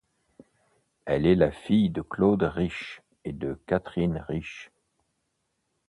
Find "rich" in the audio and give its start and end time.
2.41-3.03, 4.27-4.71